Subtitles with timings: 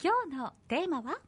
[0.00, 1.18] 今日のテーマは？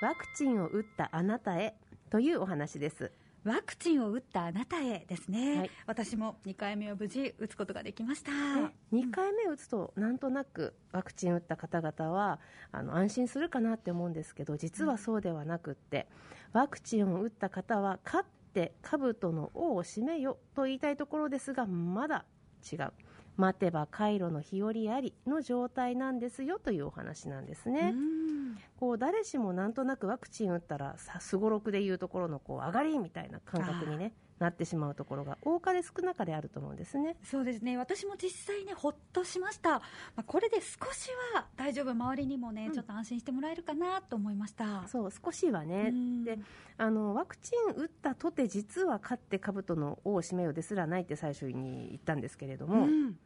[0.00, 1.74] ワクチンを打ったあなたへ
[2.08, 3.12] というお話です。
[3.44, 5.70] ワクチンを打ったあなたへですね、はい。
[5.86, 12.40] 私も2回目を無事打つことができました、ね、2回目打つとなんとなくワクチン打った方々は
[12.70, 16.08] あの安心するかなって思うんですけど実はそうではなくって
[16.54, 22.24] ワクチンを打った方は勝って兜の尾を締めよと言いたいところですがまだ
[22.72, 22.92] 違う
[23.36, 27.92] 待てば回路の日和ありの状態なんですよというお話なんですね。
[27.94, 28.32] うん
[28.76, 37.16] こう誰しもなんとなくワクチン打ったらさすごろくでいうところのこう上がりみたいな感覚に、ね、なってしまうところが多かれ少なかれあると思うんですね。
[37.22, 37.78] そうですね。
[37.78, 39.80] 私も実際ねほっとしました、ま
[40.16, 41.90] あ、これで少しは大丈夫。
[41.92, 42.72] 周りにもね、うん。
[42.72, 44.86] ちょっと安心してもらえるかなと思いました。
[44.88, 46.24] そう少しはね、うん。
[46.24, 46.38] で
[46.78, 53.16] あのワクチン打ったとて実は勝って兜の尾を締めようですらないって最初に言ったんですけれども、うん。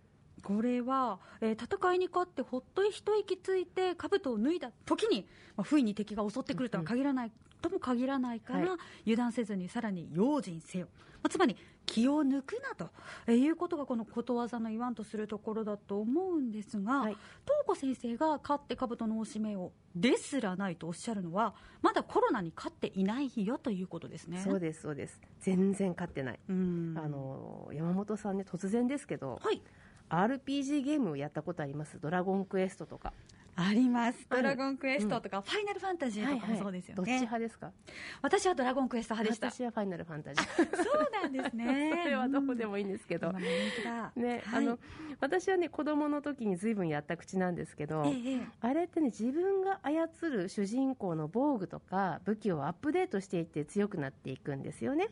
[0.42, 7.32] これは、えー戦いに勝ってほっと一息ついて兜を脱いだ時に、まあ、不意に敵が襲ってくるとは限らない、
[7.68, 8.78] とも限らないから、はい。
[9.02, 10.88] 油断せずにさらに用心せよ、
[11.22, 12.90] まあ、つまり気を抜くなと、
[13.26, 17.16] えーいうことがこのことわざの言わんとするところだと思うんですが、はい。
[17.64, 24.40] 東子先生が勝って兜のおしめをですらないとおっしゃるのはまだコロナに勝っていないよということですね。
[24.42, 25.20] そうですそうです。
[25.40, 26.94] 全然勝ってない、うん。
[26.96, 29.62] あの山本さんね突然ですけど、はい。
[30.08, 31.98] RPG ゲームをやったことあります？
[32.00, 33.12] ドラゴンクエストとか
[33.58, 34.26] あります。
[34.28, 37.14] ドラゴンクエストとか、ファイナルファンタジーとかもそうですよどっちね。
[37.20, 37.72] 派ですか？
[38.20, 39.50] 私はドラゴンクエスト派でした。
[39.50, 40.76] 私はファイナルファンタジー。
[40.76, 42.00] そうなんですね。
[42.04, 43.32] それはどこでもいいんですけど。
[43.32, 43.40] ね、
[43.84, 44.42] はい。
[44.52, 44.78] あの
[45.20, 48.46] 私はね子供の時に随分やった口なんですけど、ええええ。
[48.60, 55.08] あれってね自分が操る主人公の防具とか武器をアップデートしていって強くなっていくんですよね、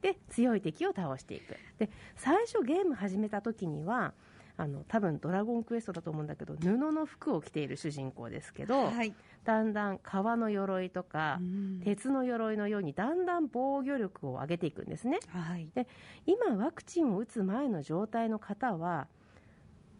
[0.00, 1.56] で強い敵を倒していく。
[1.78, 4.14] で最初ゲーム始めた時には
[4.56, 9.14] あの多分ドラゴンクエストだと思うんだけど布の服を着ている主人公ですけど、はい。
[9.44, 15.68] だんだん革の鎧とか、うん鉄の鎧のようにだんだん防御力を上げていくんですねはい。
[16.26, 19.08] 今ワクチンを打つ前の状態の方は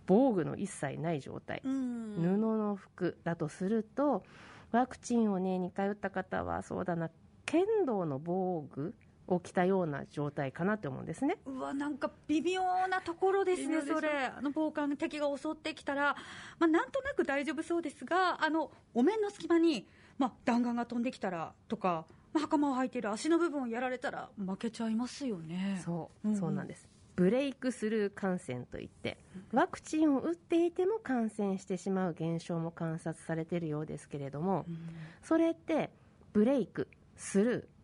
[0.06, 4.22] 防具の一切ない状態、うん布の服だとすると
[4.70, 7.10] ワクチンをね2回打った方はそうだな
[7.44, 8.94] 剣道の防具
[9.28, 11.38] を着たような状態かなって思うんですね。
[11.46, 16.16] うわなんか微妙なところですね、それ、あの防寒敵が襲ってきたら、
[16.58, 19.86] まあ、なんとなく大丈夫そうですが、あのお面の隙間に、
[20.18, 25.80] まあ、弾丸が飛んできたらとか、まあ、袴を履いている足の部分をやられたら負けちゃいますよね。
[25.84, 26.88] そう、うんそうなんです。
[27.14, 29.18] ブレイクスルー感染といって
[29.52, 34.78] ワクチンを打っていても感染してしまう現象も観察されているようですけれどもうん。
[35.22, 35.90] それって
[36.32, 37.81] ブレイクスルー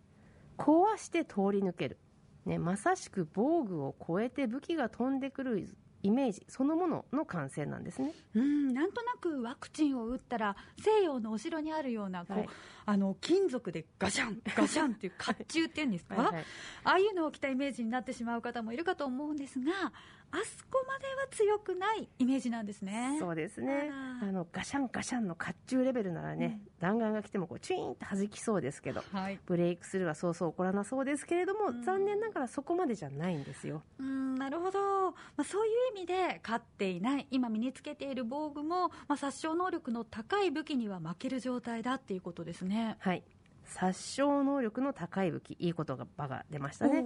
[0.59, 1.99] 壊して通り抜ける、
[2.45, 5.69] ね、まさしく防具を越えて武器が飛んでくる
[6.03, 8.13] イメージそのものの感染なんですね。
[8.35, 12.49] うん、なんとなくワクチンを打ったら西洋のお城にあるようなこう、はい。
[12.87, 16.45] あの金属でガシャン ガシャンっていう甲冑っていうんですか、はいはい。
[16.85, 19.93] ああいうのを着たイメージになってしまう方もいるかと思うんですが
[20.31, 23.17] あそこまでは強くないイメージなんですね。
[23.19, 23.91] そうですね。
[24.23, 31.83] あのガシャンガシャンの甲冑レベルならね、弾丸が来てもこうチュイーンと弾きそうですけどはい、ブレイクスルーはそうそう起こらなそうですけれども、うん。
[31.83, 33.83] 残念ながらそこまでじゃないんですよ。
[33.99, 42.97] うんなるほど、まあ、そういう意味で勝っていない今身につけている防具も、まあ、殺傷能力の高い武器には負ける状態だっていうことですね。
[43.01, 43.23] はい。
[43.65, 47.05] 殺傷能力の高い武器いいことが場が出ましたね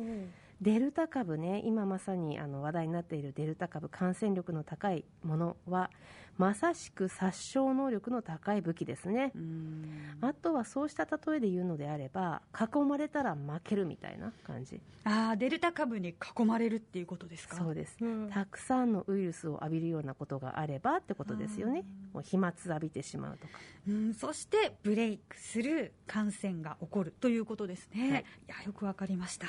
[0.62, 5.91] デルタ株ね今まさにあの話題になっているデルタ株感染力の高いものは
[6.39, 9.33] まさしく殺傷能力の高い武器ですね。
[9.34, 10.19] う、ん。
[10.23, 14.81] あとはそうした例えで言うのであれば囲まれたら負けるみたいな感じ。
[15.05, 17.56] あーデルタ株に囲まれるっていうことですか？
[17.56, 17.97] そうです。
[18.00, 18.31] うん。
[18.31, 21.84] たくさんのウイルスを浴びるようなことがあればってことですよね。
[22.15, 23.59] もう飛沫浴びてしまうとか。
[23.89, 28.21] うん、そしてブレイクする感染が起こるということですね、はい。
[28.21, 29.49] い、やよくわかりました、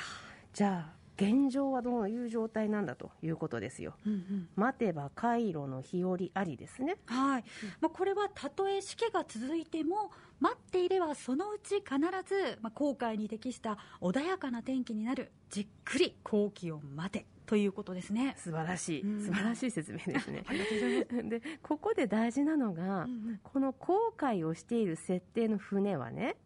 [0.53, 3.95] じゃあ現状はどういう状態なんだということですよ。
[4.05, 4.49] うんうん。
[4.55, 6.97] 待てば回路の日和ありですね。
[7.05, 7.43] はい。
[7.81, 15.31] まあ、これはたとえしけが続いても待っていればそのうち必ず、まあ、航海に適した穏やかな天気になる。
[15.49, 18.35] じっくり好機を待てということですね。
[18.37, 19.21] 素晴らしい、うん。
[19.21, 20.43] 素晴らしい説明ですね。
[21.29, 23.39] でここで大事なのが、うんうん。
[23.43, 26.37] この航海をしている設定の船はね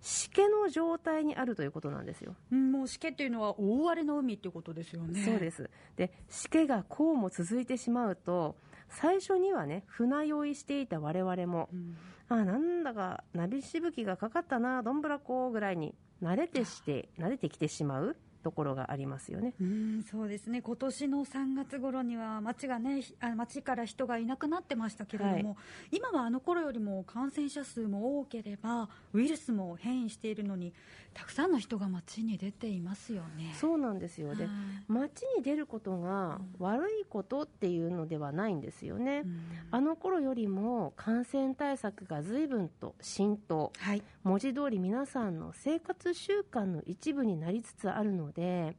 [0.00, 5.24] しけの状態にあるということなんですよ、うんもうしけっていうのは大荒れの海っていうことですよね。
[5.24, 5.68] そうです。
[5.96, 8.56] でしけがこうも続いてしまうと
[8.88, 11.96] 最初にはね船酔いしていた我々もうん。
[12.30, 19.54] あなんだかナビしぶきがかかったなどんぶらこぐらいに慣れてして慣れてきてしまうところがありますよね。
[19.60, 20.62] うんそうですね。
[20.62, 25.56] 今年の3月頃には街がねあ街から人がいなくなってましたけれども、は
[25.90, 30.72] い、今はあの頃よりも感染者数も多ければウイルスも変異しているのに
[31.14, 33.54] たくさんの人が街に出ていますよね。
[33.58, 34.34] そうなんですよ。
[34.34, 34.52] で、はい、
[34.86, 39.22] 街に出ることが悪いことっていうのではないんですよね。
[39.24, 48.76] うん、あの頃よりも感染対策が随分と浸透、はい、文字通り皆さんの生活習慣の一部になりつつあるので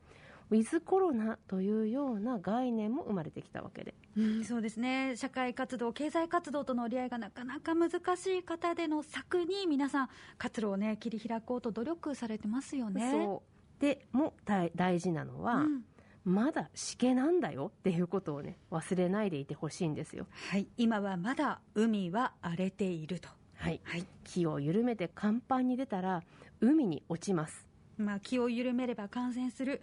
[0.51, 5.15] ウィズコロナというような概念も生まれてきたわけで、うん、そうですね。
[5.15, 13.11] 社会活動経済活動との折り合いがなかなか難しい方での策に皆さん活路をね切り開こうと努力されてますよね。
[13.11, 13.43] そ
[13.79, 13.81] う。
[13.81, 14.33] でも
[14.75, 15.83] 大事なのは、うん。
[16.25, 20.25] まだしけなんだよっていうことをね忘れないでいてほしいんですよ。
[20.49, 20.67] はい。
[20.77, 23.29] 今はまだ海は荒れていると。
[23.59, 26.23] はい、はい、気を緩めて甲板に出たら
[26.61, 27.67] 海に落ちます
[27.99, 29.81] まあ気を緩めれば感染する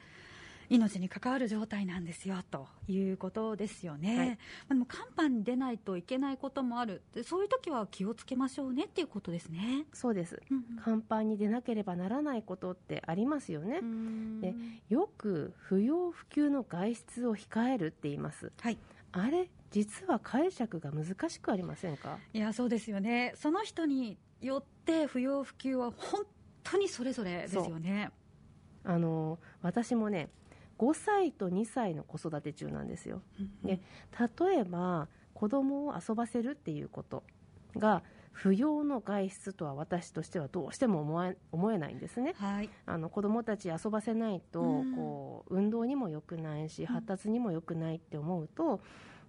[0.68, 4.36] 命に関わる状態なんですよということですよね、はい、まあ、
[4.70, 7.02] でも甲板に出ないといけないこともある。
[7.22, 9.84] そういう時は気をつけましょうねっていうことですね。
[9.92, 13.80] そうです、うんうん、甲板に出なければならないことってありますよね。
[14.40, 14.54] で
[14.88, 18.78] よく不要不急の外出を控えるって言います、はい、
[19.12, 22.18] あれ実は解釈が難しくありませんか？
[22.32, 23.34] いやそうですよね。
[23.36, 26.24] その人によって不要不急は本
[26.72, 28.10] 当にそれぞれですよね。
[28.84, 30.28] あの私もね
[30.78, 33.22] 5歳と2歳の子育て中なんですよ。
[33.64, 33.80] で
[34.38, 37.22] 例えば子供を遊ばせるっていうこと
[37.76, 38.02] が
[38.32, 44.60] 不要の外出とは私としてはどうしても思え思えないんですね、はい、あの子供たち遊ばせないと、
[44.94, 48.80] こう運動にも良くないし発達にも良くないって思うと、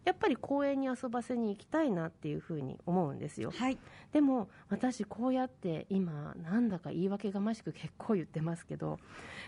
[0.08, 3.78] やっぱり公園に遊ばせに行きたいなっていうふうに思うんですよ、はい、
[4.14, 9.00] でも私こうやって今なんだか言い訳がましく結構言ってますけど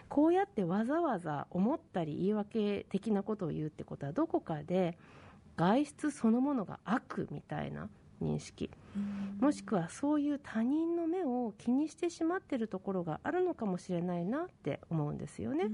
[0.09, 4.97] こうやってわざわざ思ったり言い訳的なことを言うってことはどこかで
[5.56, 7.88] 外出そのものが悪みたいな
[8.21, 8.69] 認識
[9.39, 15.65] もしくはそういう他人の目を気にしてしまっているところがあるのかもしれないなって思うんですよね。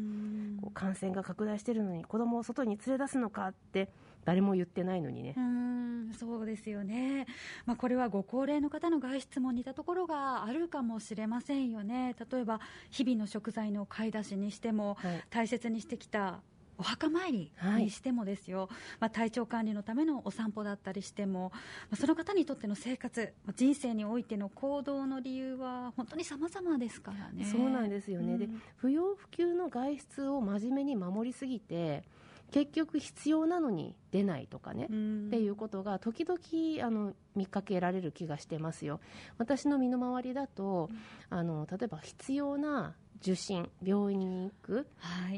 [0.61, 3.89] こう感染が拡大しているのに子供を外に連れ出すのかって
[4.25, 5.36] 誰も言ってないのにね。
[5.38, 5.75] うん
[6.19, 7.25] そうですよね、
[7.66, 16.39] まあ、これはご高齢の方の外出も似たところがあるかもしれませんよね、例えば日々の食材の買い出しにしても、はい、大切にしてきた
[16.77, 18.69] お墓参りにしてもですよ、はい、
[19.00, 21.60] まあ、体調管理のためのお散歩だったりしても、ま
[21.94, 27.45] あ、その方にとっての生活、人生においての行動の理由は本当に様々ですからね。
[27.45, 32.04] そうなんですよね、うん、で不要不急の外出を真面目に守りすぎて
[32.51, 39.00] 結局必要なのに出ないとかね、っていうことが時々あの見かけられる気がしてますよ。
[39.38, 40.89] 私の身の回りだと、
[41.30, 42.95] あの例えば必要な
[43.25, 44.88] 受診病院に行く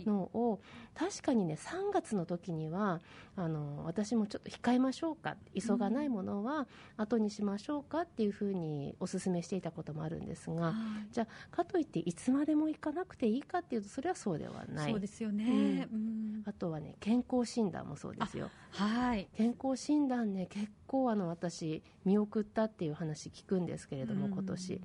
[0.05, 0.59] のを、
[0.95, 2.99] はい、確かにね3月の時には
[3.37, 6.67] あの私もちょっと控えましょうか急がないものは
[6.97, 10.73] 後にしましょうかっていうふうにお勧めしていたこともあるんですが、
[11.11, 14.91] じゃあかといっていつまでも行かなくていいかっていうとそれはそうではない。
[14.91, 18.49] そうですよね、うん、あとはね健康診断もそうですよ。
[18.71, 19.29] はい。
[19.37, 24.81] 健康診断ね結構あの私見送ったっていう話聞くんですけれども今年。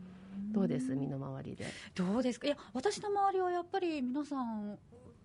[0.52, 0.94] どうです？
[0.94, 1.66] 身の回りで。
[1.94, 2.46] どうですか？
[2.46, 4.78] いや私の周りはやっぱり皆さん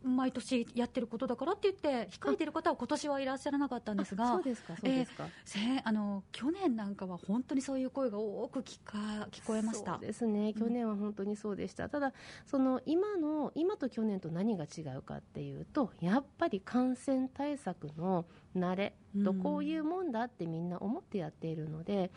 [0.03, 5.25] 毎年やってることだからって言って控えてる方は今年はいらっしゃらなかったんですがそうですかそうですか、
[5.55, 9.93] えー、あの去年なんかは本当にそういう声が多く聞か聞こえました。
[9.93, 10.53] そうですね。
[10.53, 12.13] 去年は本当にそうでした、うん、ただ
[12.45, 18.25] その今の今と去年と何が違うかっていうとやっぱり感染対策の
[18.55, 18.93] 慣れ
[19.25, 22.09] とこういうもんだってみんな思ってやっているので、うん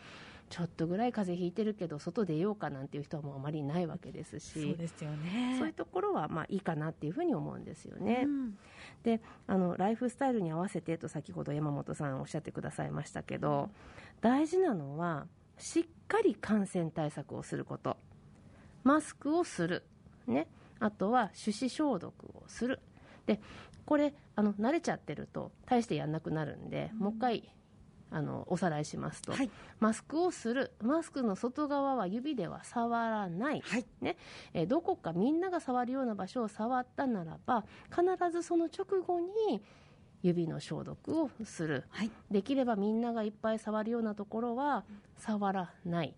[0.51, 5.55] ちょっとぐらい風邪ひいてるけど外出ようかなんていう人はもうあまりいないわけですしそうですよね。
[5.57, 8.23] そういうところはまあいいかなっていうふうに思うんですよね。
[8.25, 8.57] うん、
[9.03, 13.69] であのライフスタイルに合わせてと先ほど山本さんおっしゃってくださいましたけど、
[14.19, 15.25] 大事なのは
[15.57, 17.95] しっかり感染対策をすること。
[18.83, 19.83] マスクをする、
[20.27, 20.47] ね、
[20.79, 22.81] あとは手指消毒をする。
[23.25, 23.39] で
[23.85, 27.49] これあの慣れちゃってると大してやんなくなるんで、うん、もう一回
[28.11, 29.49] あのおさらいしますと、はい、
[29.79, 30.71] マスクをする。
[30.81, 34.17] マスクの外側は指では触らない、はい、ね。
[34.53, 39.63] えどこかみんなが触るような場所を触ったならば必ずその直後に
[40.23, 44.83] 指の消毒をする、はい、できればみんながいっぱい触るようなところは
[45.17, 46.13] 触らない、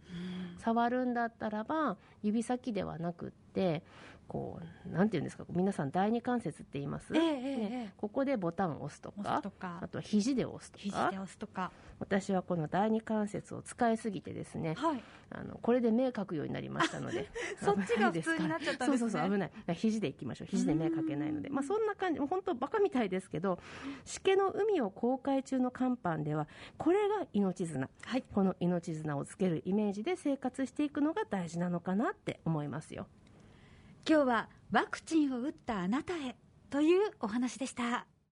[0.57, 3.83] 触るんだったらば指先ではなくて
[4.27, 7.69] こうなんていうんですか皆さん第二関節って言います、ええええね。
[7.71, 7.93] ええ。
[7.97, 9.79] ここでボタンを押すと押かすとか。
[9.81, 10.83] あとは肘で押すとか。
[10.83, 11.71] 肘で押すとか。
[11.99, 15.03] 私はこの第二関節を使いすぎてですねはい。
[15.29, 17.29] あのこれで目かくようになりましたので。
[17.61, 18.97] そっちが 普通になっちゃったんですね。
[18.97, 19.51] そうそうそう危ない。
[19.75, 20.47] 肘でいきましょう。
[20.47, 21.49] 肘で目かけないので。
[21.49, 22.19] まあそんな感じ。
[22.19, 23.59] 本当バカみたいですけど
[24.05, 27.89] しけの海を航海中の甲板ではこれが命綱。
[28.05, 28.23] はい。
[28.33, 33.07] この命綱をつけるイメージで生活していくのが大事なのかなって思いますよ
[34.05, 36.35] 今日はワクチンを打ったあなたへ
[36.69, 38.05] というお話でした。